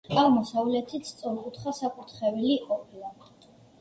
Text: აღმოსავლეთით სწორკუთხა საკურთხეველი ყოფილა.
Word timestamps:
აღმოსავლეთით 0.19 1.05
სწორკუთხა 1.09 1.73
საკურთხეველი 1.81 2.57
ყოფილა. 2.71 3.13